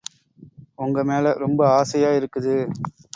ஒங்கமேலே 0.77 1.31
ரொம்ப 1.43 1.61
ஆசையா 1.77 2.09
இருக்குது. 2.19 2.55